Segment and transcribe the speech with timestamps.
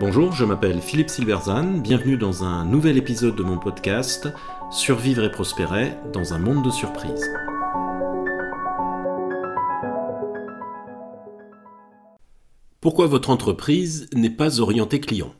[0.00, 4.28] Bonjour, je m'appelle Philippe Silverzan, bienvenue dans un nouvel épisode de mon podcast
[4.70, 7.30] Survivre et prospérer dans un monde de surprises.
[12.80, 15.34] Pourquoi votre entreprise n'est pas orientée client?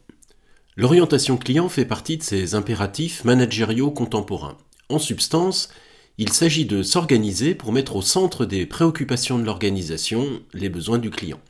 [0.77, 4.59] L'orientation client fait partie de ces impératifs managériaux contemporains.
[4.91, 5.71] En substance,
[6.19, 11.09] il s'agit de s'organiser pour mettre au centre des préoccupations de l'organisation les besoins du
[11.09, 11.41] client.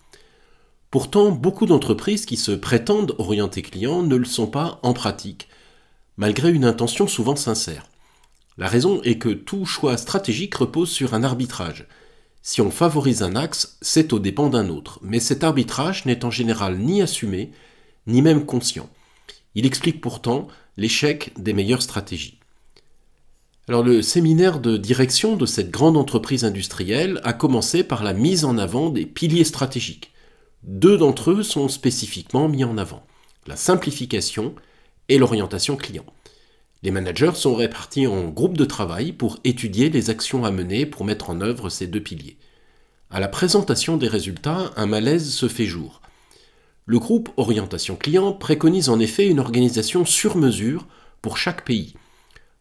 [0.91, 5.48] Pourtant, beaucoup d'entreprises qui se prétendent orientées clients ne le sont pas en pratique,
[6.16, 7.87] malgré une intention souvent sincère.
[8.59, 11.87] La raison est que tout choix stratégique repose sur un arbitrage.
[12.42, 16.30] Si on favorise un axe, c'est au dépens d'un autre, mais cet arbitrage n'est en
[16.33, 17.52] général ni assumé,
[18.09, 18.91] ni même conscient.
[19.55, 22.41] Il explique pourtant l'échec des meilleures stratégies.
[23.69, 28.45] Alors le séminaire de direction de cette grande entreprise industrielle a commencé par la mise
[28.45, 30.11] en avant des piliers stratégiques.
[30.62, 33.06] Deux d'entre eux sont spécifiquement mis en avant,
[33.46, 34.55] la simplification
[35.08, 36.05] et l'orientation client.
[36.83, 41.05] Les managers sont répartis en groupes de travail pour étudier les actions à mener pour
[41.05, 42.36] mettre en œuvre ces deux piliers.
[43.11, 46.03] À la présentation des résultats, un malaise se fait jour.
[46.86, 50.86] Le groupe Orientation Client préconise en effet une organisation sur mesure
[51.22, 51.94] pour chaque pays.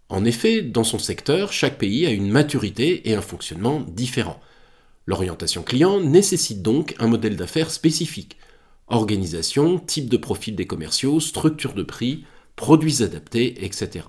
[0.07, 4.39] En effet, dans son secteur, chaque pays a une maturité et un fonctionnement différents.
[5.09, 8.37] L'orientation client nécessite donc un modèle d'affaires spécifique.
[8.89, 14.05] Organisation, type de profil des commerciaux, structure de prix, produits adaptés, etc.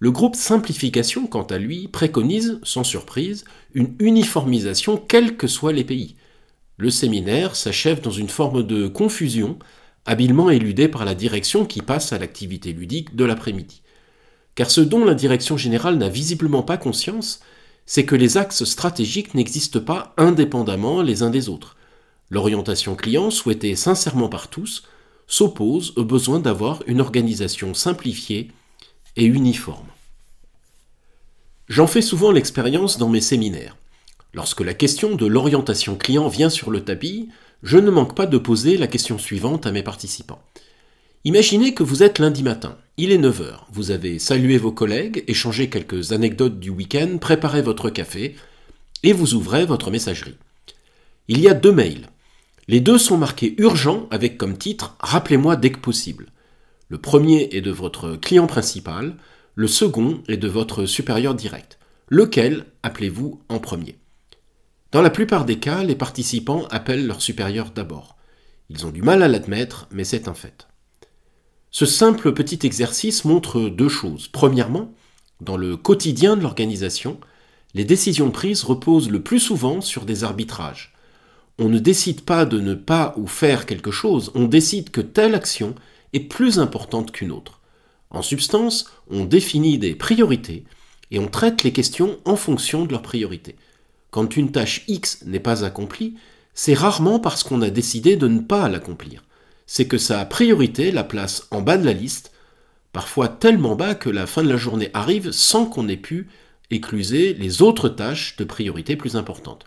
[0.00, 5.84] Le groupe Simplification, quant à lui, préconise, sans surprise, une uniformisation quels que soient les
[5.84, 6.16] pays.
[6.76, 9.60] Le séminaire s'achève dans une forme de confusion,
[10.06, 13.82] habilement éludée par la direction qui passe à l'activité ludique de l'après-midi.
[14.56, 17.38] Car ce dont la direction générale n'a visiblement pas conscience,
[17.86, 21.76] c'est que les axes stratégiques n'existent pas indépendamment les uns des autres.
[22.30, 24.84] L'orientation client, souhaitée sincèrement par tous,
[25.26, 28.50] s'oppose au besoin d'avoir une organisation simplifiée
[29.16, 29.86] et uniforme.
[31.68, 33.76] J'en fais souvent l'expérience dans mes séminaires.
[34.34, 37.28] Lorsque la question de l'orientation client vient sur le tapis,
[37.62, 40.42] je ne manque pas de poser la question suivante à mes participants.
[41.26, 42.76] Imaginez que vous êtes lundi matin.
[42.98, 43.60] Il est 9h.
[43.72, 48.36] Vous avez salué vos collègues, échangé quelques anecdotes du week-end, préparé votre café,
[49.02, 50.36] et vous ouvrez votre messagerie.
[51.28, 52.10] Il y a deux mails.
[52.68, 56.26] Les deux sont marqués urgents avec comme titre Rappelez-moi dès que possible.
[56.90, 59.16] Le premier est de votre client principal,
[59.54, 61.78] le second est de votre supérieur direct.
[62.10, 63.96] Lequel appelez-vous en premier?
[64.92, 68.18] Dans la plupart des cas, les participants appellent leur supérieur d'abord.
[68.68, 70.68] Ils ont du mal à l'admettre, mais c'est un fait.
[71.76, 74.28] Ce simple petit exercice montre deux choses.
[74.28, 74.94] Premièrement,
[75.40, 77.18] dans le quotidien de l'organisation,
[77.74, 80.94] les décisions prises reposent le plus souvent sur des arbitrages.
[81.58, 85.34] On ne décide pas de ne pas ou faire quelque chose, on décide que telle
[85.34, 85.74] action
[86.12, 87.60] est plus importante qu'une autre.
[88.10, 90.62] En substance, on définit des priorités
[91.10, 93.56] et on traite les questions en fonction de leurs priorités.
[94.12, 96.14] Quand une tâche X n'est pas accomplie,
[96.54, 99.24] c'est rarement parce qu'on a décidé de ne pas l'accomplir
[99.66, 102.32] c'est que sa priorité la place en bas de la liste,
[102.92, 106.28] parfois tellement bas que la fin de la journée arrive sans qu'on ait pu
[106.70, 109.66] écluser les autres tâches de priorité plus importantes.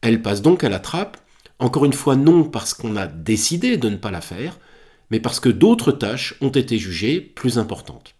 [0.00, 1.16] Elle passe donc à la trappe,
[1.58, 4.58] encore une fois non parce qu'on a décidé de ne pas la faire,
[5.10, 8.14] mais parce que d'autres tâches ont été jugées plus importantes.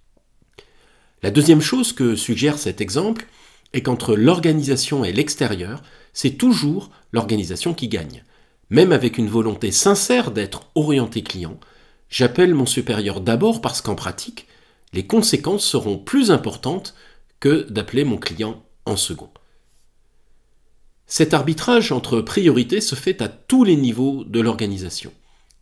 [1.23, 3.27] La deuxième chose que suggère cet exemple
[3.73, 8.25] est qu'entre l'organisation et l'extérieur, c'est toujours l'organisation qui gagne
[8.73, 11.61] même avec une volonté sincère d'être orienté client,
[12.09, 14.49] j'appelle mon supérieur d'abord parce qu'en pratique,
[14.95, 16.95] les conséquences seront plus importantes
[17.39, 19.29] que d'appeler mon client en second.
[21.07, 25.13] Cet arbitrage entre priorités se fait à tous les niveaux de l'organisation.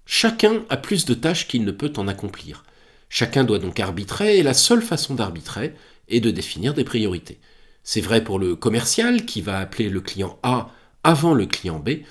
[0.06, 2.64] Chacun a plus de tâches qu'il ne peut en accomplir.
[3.08, 5.74] Chacun doit donc arbitrer et la seule façon d'arbitrer
[6.08, 7.40] est de définir des priorités.
[7.82, 10.70] C'est vrai pour le commercial qui va appeler le client A
[11.02, 12.02] avant le client B,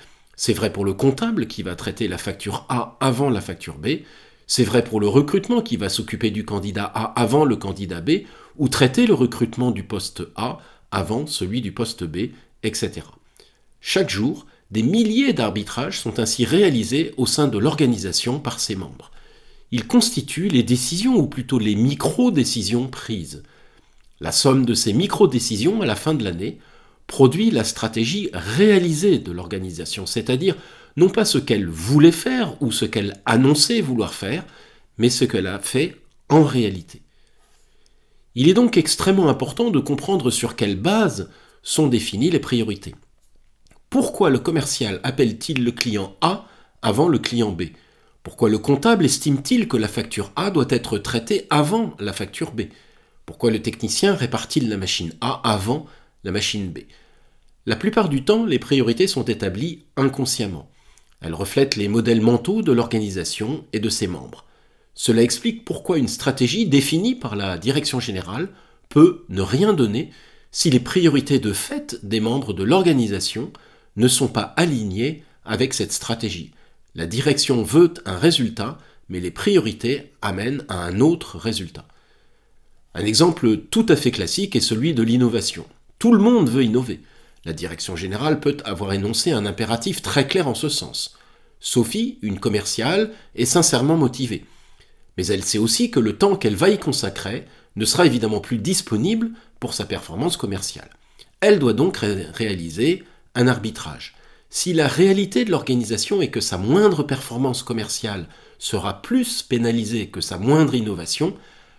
[0.42, 3.88] c'est vrai pour le comptable qui va traiter la facture A avant la facture B.
[4.46, 8.22] C'est vrai pour le recrutement qui va s'occuper du candidat A avant le candidat B,
[8.56, 10.58] ou traiter le recrutement du poste A
[10.92, 12.30] avant celui du poste B,
[12.62, 13.02] etc.
[13.82, 19.10] Chaque jour, des milliers d'arbitrages sont ainsi réalisés au sein de l'organisation par ses membres.
[19.72, 23.42] Ils constituent les décisions, ou plutôt les micro-décisions prises.
[24.20, 26.60] La somme de ces micro-décisions à la fin de l'année
[27.10, 30.54] produit la stratégie réalisée de l'organisation, c'est-à-dire
[30.96, 34.44] non pas ce qu'elle voulait faire ou ce qu'elle annonçait vouloir faire,
[34.96, 35.96] mais ce qu'elle a fait
[36.28, 37.02] en réalité.
[38.36, 41.28] Il est donc extrêmement important de comprendre sur quelle base
[41.64, 42.94] sont définies les priorités.
[43.90, 46.46] Pourquoi le commercial appelle-t-il le client A
[46.80, 47.62] avant le client B?
[48.22, 52.62] Pourquoi le comptable estime-t-il que la facture A doit être traitée avant la facture B?
[53.26, 55.86] Pourquoi le technicien répare-t-il la machine A avant
[56.22, 56.78] la machine B?
[57.70, 60.68] La plupart du temps, les priorités sont établies inconsciemment.
[61.20, 64.44] Elles reflètent les modèles mentaux de l'organisation et de ses membres.
[64.94, 68.48] Cela explique pourquoi une stratégie définie par la direction générale
[68.88, 70.10] peut ne rien donner
[70.50, 73.52] si les priorités de fait des membres de l'organisation
[73.94, 76.50] ne sont pas alignés avec cette stratégie.
[76.96, 78.78] La direction veut un résultat,
[79.08, 81.86] mais les priorités amènent à un autre résultat.
[82.94, 85.66] Un exemple tout à fait classique est celui de l'innovation.
[86.00, 86.98] Tout le monde veut innover.
[87.44, 91.16] La direction générale peut avoir énoncé un impératif très clair en ce sens.
[91.58, 94.44] Sophie, une commerciale, est sincèrement motivée.
[95.16, 97.46] Mais elle sait aussi que le temps qu'elle va y consacrer
[97.76, 100.90] ne sera évidemment plus disponible pour sa performance commerciale.
[101.40, 103.04] Elle doit donc réaliser
[103.34, 104.14] un arbitrage.
[104.50, 108.26] Si la réalité de l'organisation est que sa moindre performance commerciale
[108.58, 111.34] sera plus pénalisée que sa moindre innovation,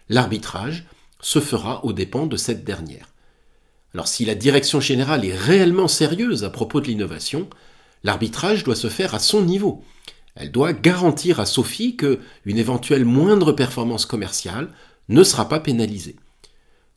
[0.09, 0.85] l'arbitrage
[1.19, 3.10] se fera aux dépens de cette dernière.
[3.93, 7.49] Alors si la direction générale est réellement sérieuse à propos de l'innovation,
[8.03, 9.83] l'arbitrage doit se faire à son niveau.
[10.35, 14.69] Elle doit garantir à Sophie que une éventuelle moindre performance commerciale
[15.09, 16.15] ne sera pas pénalisée.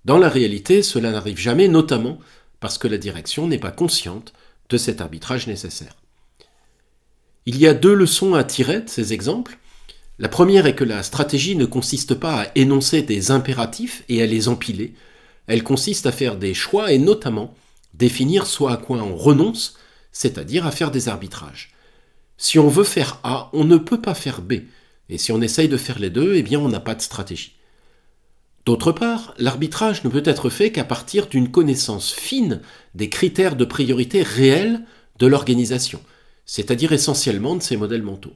[0.05, 2.19] Dans la réalité, cela n'arrive jamais, notamment
[2.61, 4.33] parce que la direction n'est pas consciente
[4.69, 5.97] de cet arbitrage nécessaire.
[7.47, 9.59] Il y a deux leçons à tirer de ces exemples.
[10.19, 14.27] La première est que la stratégie ne consiste pas à énoncer des impératifs et à
[14.27, 14.95] les empiler,
[15.47, 17.55] elle consiste à faire des choix et notamment
[17.93, 19.77] définir soit à quoi on renonce,
[20.13, 21.73] c'est-à-dire à faire des arbitrages.
[22.37, 24.55] Si on veut faire A, on ne peut pas faire B,
[25.09, 27.55] et si on essaye de faire les deux, eh bien on n'a pas de stratégie.
[28.65, 32.63] D'autre part, l'arbitrage ne peut être fait qu'à partir d'une connaissance fine
[32.95, 34.85] des critères de priorité réels
[35.19, 36.01] de l'organisation,
[36.47, 38.35] c'est-à-dire essentiellement de ses modèles mentaux.